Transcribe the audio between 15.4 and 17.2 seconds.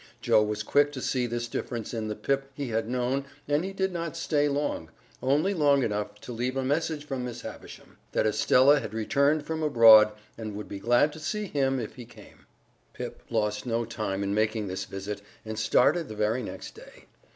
and started the very next day.